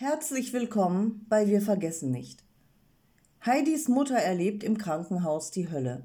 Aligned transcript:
Herzlich 0.00 0.52
willkommen 0.52 1.26
bei 1.28 1.48
Wir 1.48 1.60
vergessen 1.60 2.12
nicht. 2.12 2.44
Heidis 3.44 3.88
Mutter 3.88 4.14
erlebt 4.14 4.62
im 4.62 4.78
Krankenhaus 4.78 5.50
die 5.50 5.72
Hölle. 5.72 6.04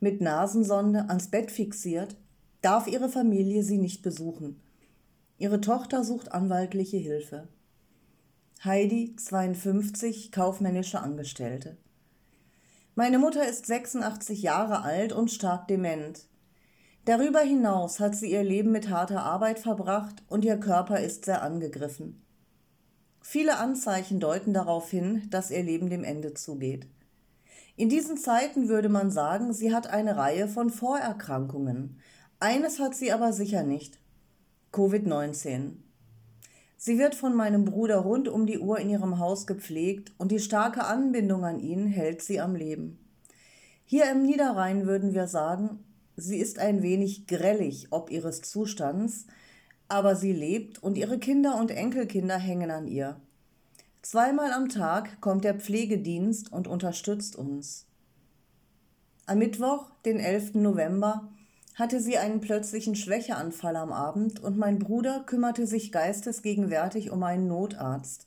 Mit 0.00 0.20
Nasensonde 0.20 1.08
ans 1.08 1.28
Bett 1.28 1.52
fixiert, 1.52 2.16
darf 2.60 2.88
ihre 2.88 3.08
Familie 3.08 3.62
sie 3.62 3.78
nicht 3.78 4.02
besuchen. 4.02 4.60
Ihre 5.38 5.60
Tochter 5.60 6.02
sucht 6.02 6.32
anwaltliche 6.32 6.96
Hilfe. 6.96 7.46
Heidi, 8.64 9.14
52, 9.14 10.32
kaufmännische 10.32 10.98
Angestellte. 10.98 11.76
Meine 12.96 13.20
Mutter 13.20 13.48
ist 13.48 13.64
86 13.64 14.42
Jahre 14.42 14.82
alt 14.82 15.12
und 15.12 15.30
stark 15.30 15.68
dement. 15.68 16.26
Darüber 17.04 17.42
hinaus 17.42 18.00
hat 18.00 18.16
sie 18.16 18.32
ihr 18.32 18.42
Leben 18.42 18.72
mit 18.72 18.90
harter 18.90 19.22
Arbeit 19.22 19.60
verbracht 19.60 20.24
und 20.26 20.44
ihr 20.44 20.56
Körper 20.56 20.98
ist 20.98 21.26
sehr 21.26 21.42
angegriffen. 21.42 22.24
Viele 23.32 23.58
Anzeichen 23.58 24.18
deuten 24.18 24.52
darauf 24.52 24.90
hin, 24.90 25.28
dass 25.30 25.52
ihr 25.52 25.62
Leben 25.62 25.88
dem 25.88 26.02
Ende 26.02 26.34
zugeht. 26.34 26.88
In 27.76 27.88
diesen 27.88 28.16
Zeiten 28.16 28.68
würde 28.68 28.88
man 28.88 29.12
sagen, 29.12 29.52
sie 29.52 29.72
hat 29.72 29.86
eine 29.86 30.16
Reihe 30.16 30.48
von 30.48 30.68
Vorerkrankungen. 30.68 32.00
Eines 32.40 32.80
hat 32.80 32.96
sie 32.96 33.12
aber 33.12 33.32
sicher 33.32 33.62
nicht. 33.62 34.00
Covid-19. 34.72 35.74
Sie 36.76 36.98
wird 36.98 37.14
von 37.14 37.36
meinem 37.36 37.64
Bruder 37.64 37.98
rund 37.98 38.26
um 38.26 38.46
die 38.46 38.58
Uhr 38.58 38.80
in 38.80 38.90
ihrem 38.90 39.20
Haus 39.20 39.46
gepflegt 39.46 40.12
und 40.18 40.32
die 40.32 40.40
starke 40.40 40.82
Anbindung 40.82 41.44
an 41.44 41.60
ihn 41.60 41.86
hält 41.86 42.22
sie 42.22 42.40
am 42.40 42.56
Leben. 42.56 42.98
Hier 43.84 44.10
im 44.10 44.24
Niederrhein 44.24 44.88
würden 44.88 45.14
wir 45.14 45.28
sagen, 45.28 45.84
Sie 46.16 46.38
ist 46.38 46.58
ein 46.58 46.82
wenig 46.82 47.28
grellig 47.28 47.86
ob 47.92 48.10
ihres 48.10 48.42
Zustands, 48.42 49.26
aber 49.90 50.16
sie 50.16 50.32
lebt 50.32 50.82
und 50.82 50.96
ihre 50.96 51.18
Kinder 51.18 51.58
und 51.58 51.70
Enkelkinder 51.70 52.38
hängen 52.38 52.70
an 52.70 52.86
ihr. 52.86 53.20
Zweimal 54.02 54.52
am 54.52 54.68
Tag 54.68 55.20
kommt 55.20 55.44
der 55.44 55.54
Pflegedienst 55.54 56.52
und 56.52 56.68
unterstützt 56.68 57.36
uns. 57.36 57.86
Am 59.26 59.38
Mittwoch, 59.38 59.90
den 60.04 60.18
11. 60.18 60.54
November, 60.54 61.28
hatte 61.74 62.00
sie 62.00 62.18
einen 62.18 62.40
plötzlichen 62.40 62.94
Schwächeanfall 62.94 63.76
am 63.76 63.92
Abend 63.92 64.40
und 64.40 64.56
mein 64.56 64.78
Bruder 64.78 65.24
kümmerte 65.26 65.66
sich 65.66 65.92
geistesgegenwärtig 65.92 67.10
um 67.10 67.22
einen 67.22 67.46
Notarzt, 67.48 68.26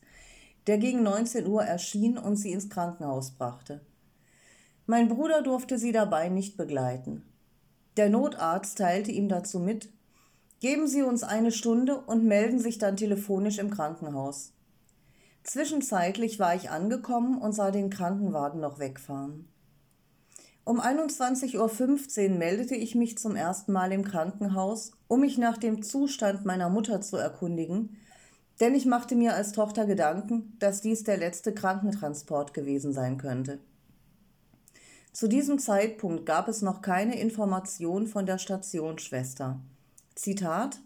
der 0.66 0.78
gegen 0.78 1.02
19 1.02 1.46
Uhr 1.46 1.62
erschien 1.62 2.18
und 2.18 2.36
sie 2.36 2.52
ins 2.52 2.70
Krankenhaus 2.70 3.32
brachte. 3.32 3.80
Mein 4.86 5.08
Bruder 5.08 5.42
durfte 5.42 5.78
sie 5.78 5.92
dabei 5.92 6.28
nicht 6.28 6.56
begleiten. 6.56 7.22
Der 7.96 8.10
Notarzt 8.10 8.78
teilte 8.78 9.12
ihm 9.12 9.28
dazu 9.28 9.58
mit, 9.60 9.88
geben 10.60 10.86
Sie 10.86 11.02
uns 11.02 11.22
eine 11.22 11.52
Stunde 11.52 11.98
und 11.98 12.24
melden 12.24 12.58
sich 12.58 12.78
dann 12.78 12.96
telefonisch 12.96 13.58
im 13.58 13.70
Krankenhaus. 13.70 14.52
Zwischenzeitlich 15.42 16.38
war 16.38 16.54
ich 16.54 16.70
angekommen 16.70 17.38
und 17.38 17.52
sah 17.52 17.70
den 17.70 17.90
Krankenwagen 17.90 18.60
noch 18.60 18.78
wegfahren. 18.78 19.46
Um 20.64 20.80
21.15 20.80 22.30
Uhr 22.30 22.38
meldete 22.38 22.74
ich 22.74 22.94
mich 22.94 23.18
zum 23.18 23.36
ersten 23.36 23.72
Mal 23.72 23.92
im 23.92 24.02
Krankenhaus, 24.02 24.92
um 25.08 25.20
mich 25.20 25.36
nach 25.36 25.58
dem 25.58 25.82
Zustand 25.82 26.46
meiner 26.46 26.70
Mutter 26.70 27.02
zu 27.02 27.18
erkundigen, 27.18 27.98
denn 28.60 28.74
ich 28.74 28.86
machte 28.86 29.16
mir 29.16 29.34
als 29.34 29.52
Tochter 29.52 29.84
Gedanken, 29.84 30.56
dass 30.60 30.80
dies 30.80 31.04
der 31.04 31.18
letzte 31.18 31.52
Krankentransport 31.52 32.54
gewesen 32.54 32.94
sein 32.94 33.18
könnte. 33.18 33.58
Zu 35.12 35.28
diesem 35.28 35.58
Zeitpunkt 35.58 36.24
gab 36.24 36.48
es 36.48 36.62
noch 36.62 36.80
keine 36.80 37.20
Information 37.20 38.06
von 38.06 38.24
der 38.24 38.38
Stationsschwester. 38.38 39.60
Zitat 40.14 40.80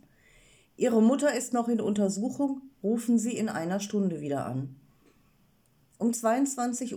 Ihre 0.76 1.02
Mutter 1.02 1.34
ist 1.34 1.52
noch 1.52 1.68
in 1.68 1.80
Untersuchung, 1.80 2.62
rufen 2.82 3.18
Sie 3.18 3.36
in 3.36 3.48
einer 3.48 3.80
Stunde 3.80 4.20
wieder 4.20 4.46
an. 4.46 4.76
Um 5.98 6.12
22.30 6.12 6.96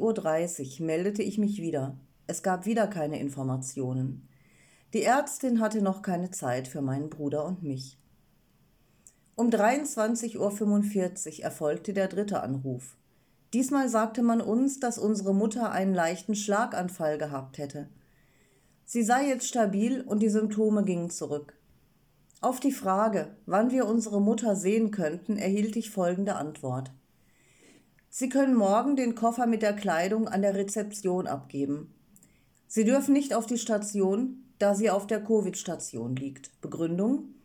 Uhr 0.80 0.86
meldete 0.86 1.24
ich 1.24 1.38
mich 1.38 1.62
wieder. 1.62 1.98
Es 2.28 2.44
gab 2.44 2.66
wieder 2.66 2.88
keine 2.88 3.20
Informationen. 3.20 4.30
Die 4.94 5.04
Ärztin 5.04 5.60
hatte 5.60 5.82
noch 5.82 6.02
keine 6.02 6.32
Zeit 6.32 6.68
für 6.68 6.82
meinen 6.82 7.10
Bruder 7.10 7.46
und 7.46 7.64
mich. 7.64 7.98
Um 9.36 9.50
23.45 9.50 11.40
Uhr 11.40 11.44
erfolgte 11.44 11.94
der 11.94 12.08
dritte 12.08 12.42
Anruf. 12.42 12.96
Diesmal 13.54 13.90
sagte 13.90 14.22
man 14.22 14.40
uns, 14.40 14.80
dass 14.80 14.98
unsere 14.98 15.34
Mutter 15.34 15.72
einen 15.72 15.94
leichten 15.94 16.36
Schlaganfall 16.36 17.18
gehabt 17.18 17.58
hätte. 17.58 17.90
Sie 18.86 19.04
sei 19.04 19.28
jetzt 19.28 19.48
stabil 19.48 20.02
und 20.02 20.20
die 20.20 20.30
Symptome 20.30 20.84
gingen 20.86 21.10
zurück. 21.10 21.56
Auf 22.42 22.60
die 22.60 22.72
Frage, 22.72 23.28
wann 23.46 23.70
wir 23.70 23.86
unsere 23.86 24.20
Mutter 24.20 24.56
sehen 24.56 24.90
könnten, 24.90 25.38
erhielt 25.38 25.76
ich 25.76 25.92
folgende 25.92 26.36
Antwort. 26.36 26.92
Sie 28.10 28.30
können 28.30 28.56
morgen 28.56 28.96
den 28.96 29.14
Koffer 29.14 29.46
mit 29.46 29.62
der 29.62 29.74
Kleidung 29.74 30.28
an 30.28 30.42
der 30.42 30.56
Rezeption 30.56 31.28
abgeben. 31.28 31.94
Sie 32.68 32.84
dürfen 32.84 33.14
nicht 33.14 33.36
auf 33.36 33.46
die 33.46 33.60
Station, 33.60 34.44
da 34.58 34.74
sie 34.74 34.90
auf 34.90 35.06
der 35.06 35.24
Covid-Station 35.24 36.16
liegt. 36.16 36.60
Begründung? 36.62 37.36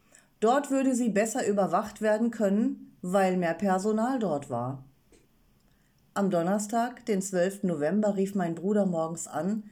Dort 0.41 0.71
würde 0.71 0.95
sie 0.95 1.11
besser 1.11 1.47
überwacht 1.47 2.01
werden 2.01 2.31
können, 2.31 2.97
weil 3.03 3.37
mehr 3.37 3.55
Personal 3.55 4.19
dort 4.19 4.49
war. 4.49 4.83
Am 6.15 6.31
Donnerstag, 6.31 7.05
den 7.05 7.21
12. 7.21 7.65
November, 7.65 8.17
rief 8.17 8.35
mein 8.35 8.55
Bruder 8.55 8.87
morgens 8.87 9.27
an, 9.27 9.65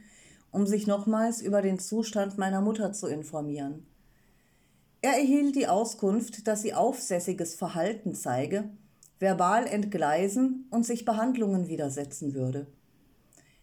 um 0.51 0.67
sich 0.67 0.85
nochmals 0.85 1.41
über 1.41 1.63
den 1.63 1.79
Zustand 1.79 2.37
meiner 2.37 2.61
Mutter 2.61 2.93
zu 2.93 3.07
informieren. 3.07 3.87
Er 5.05 5.17
erhielt 5.17 5.55
die 5.55 5.67
Auskunft, 5.67 6.47
dass 6.47 6.63
sie 6.63 6.73
aufsässiges 6.73 7.53
Verhalten 7.53 8.15
zeige, 8.15 8.71
verbal 9.19 9.67
entgleisen 9.67 10.65
und 10.71 10.83
sich 10.83 11.05
Behandlungen 11.05 11.67
widersetzen 11.67 12.33
würde. 12.33 12.65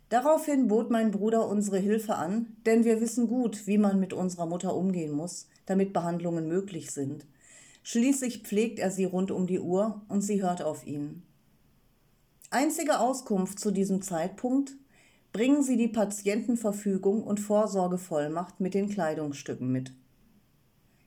Daraufhin 0.08 0.68
bot 0.68 0.92
mein 0.92 1.10
Bruder 1.10 1.48
unsere 1.48 1.78
Hilfe 1.80 2.14
an, 2.14 2.56
denn 2.64 2.84
wir 2.84 3.00
wissen 3.00 3.26
gut, 3.26 3.66
wie 3.66 3.76
man 3.76 3.98
mit 3.98 4.12
unserer 4.12 4.46
Mutter 4.46 4.76
umgehen 4.76 5.10
muss, 5.10 5.48
damit 5.66 5.92
Behandlungen 5.92 6.46
möglich 6.46 6.92
sind. 6.92 7.26
Schließlich 7.82 8.44
pflegt 8.44 8.78
er 8.78 8.92
sie 8.92 9.04
rund 9.04 9.32
um 9.32 9.48
die 9.48 9.58
Uhr 9.58 10.00
und 10.08 10.20
sie 10.20 10.44
hört 10.44 10.62
auf 10.62 10.86
ihn. 10.86 11.24
Einzige 12.50 13.00
Auskunft 13.00 13.58
zu 13.58 13.72
diesem 13.72 14.00
Zeitpunkt 14.00 14.76
bringen 15.32 15.64
Sie 15.64 15.76
die 15.76 15.88
Patientenverfügung 15.88 17.24
und 17.24 17.40
Vorsorgevollmacht 17.40 18.60
mit 18.60 18.74
den 18.74 18.88
Kleidungsstücken 18.88 19.72
mit. 19.72 19.92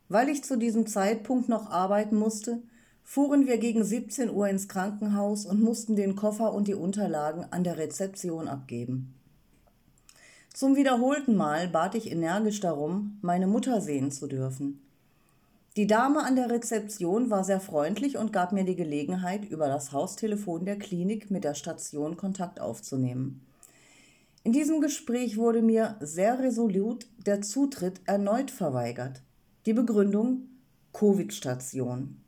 Weil 0.10 0.30
ich 0.30 0.44
zu 0.44 0.58
diesem 0.58 0.88
Zeitpunkt 0.88 1.50
noch 1.50 1.70
arbeiten 1.70 2.16
musste, 2.16 2.62
fuhren 3.04 3.48
wir 3.48 3.58
gegen 3.58 3.84
17 3.84 4.30
Uhr 4.30 4.48
ins 4.48 4.68
Krankenhaus 4.68 5.46
und 5.46 5.62
mussten 5.62 5.96
den 5.96 6.16
Koffer 6.16 6.54
und 6.54 6.68
die 6.68 6.74
Unterlagen 6.74 7.46
an 7.52 7.64
der 7.64 7.78
Rezeption 7.78 8.48
abgeben. 8.48 9.14
Zum 10.54 10.76
wiederholten 10.76 11.36
Mal 11.36 11.68
bat 11.68 11.96
ich 11.96 12.12
energisch 12.12 12.62
darum, 12.62 13.18
meine 13.22 13.48
Mutter 13.48 13.82
sehen 13.82 14.12
zu 14.12 14.28
dürfen. 14.28 14.80
Die 15.76 15.88
Dame 15.88 16.24
an 16.24 16.38
der 16.38 16.50
Rezeption 16.50 17.30
war 17.30 17.44
sehr 17.44 17.60
freundlich 17.60 18.18
und 18.18 18.32
gab 18.32 18.54
mir 18.54 18.64
die 18.64 18.78
Gelegenheit, 18.78 19.44
über 19.44 19.68
das 19.68 19.92
Haustelefon 19.92 20.64
der 20.64 20.80
Klinik 20.80 21.30
mit 21.30 21.44
der 21.44 21.54
Station 21.54 22.16
Kontakt 22.16 22.62
aufzunehmen. 22.62 23.42
In 24.46 24.54
diesem 24.54 24.80
Gespräch 24.80 25.36
wurde 25.36 25.62
mir 25.62 25.98
sehr 26.00 26.40
resolut 26.40 27.08
der 27.26 27.42
Zutritt 27.42 28.00
erneut 28.06 28.52
verweigert. 28.52 29.22
Die 29.66 29.74
Begründung 29.74 30.44
Covid-Station. 30.94 32.22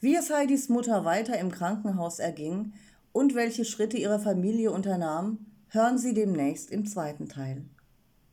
Wie 0.00 0.14
es 0.14 0.30
Heidis 0.30 0.70
Mutter 0.70 1.04
weiter 1.04 1.38
im 1.38 1.50
Krankenhaus 1.50 2.20
erging 2.20 2.72
und 3.12 3.34
welche 3.34 3.66
Schritte 3.66 3.98
ihre 3.98 4.18
Familie 4.18 4.70
unternahm, 4.70 5.44
hören 5.68 5.98
Sie 5.98 6.14
demnächst 6.14 6.70
im 6.70 6.86
zweiten 6.86 7.28
Teil. 7.28 7.66